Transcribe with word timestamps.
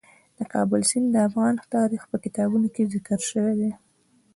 د 0.37 0.39
کابل 0.53 0.81
سیند 0.89 1.07
د 1.11 1.15
افغان 1.27 1.53
تاریخ 1.75 2.01
په 2.11 2.17
کتابونو 2.23 2.67
کې 2.75 2.89
ذکر 2.93 3.19
شوی 3.31 3.53
دي. 3.61 3.71